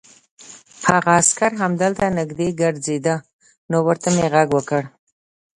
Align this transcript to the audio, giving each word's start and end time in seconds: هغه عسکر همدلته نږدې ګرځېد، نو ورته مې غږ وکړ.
هغه 0.87 1.11
عسکر 1.21 1.51
همدلته 1.61 2.05
نږدې 2.19 2.49
ګرځېد، 2.61 3.07
نو 3.69 3.77
ورته 3.87 4.07
مې 4.15 4.25
غږ 4.33 4.47
وکړ. 4.53 4.83